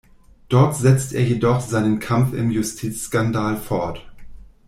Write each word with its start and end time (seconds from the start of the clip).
Dort 0.49 0.75
setzt 0.77 1.13
er 1.13 1.21
jedoch 1.23 1.59
seinen 1.61 1.99
Kampf 1.99 2.33
im 2.33 2.49
Justizskandal 2.49 3.55
fort. 3.55 4.03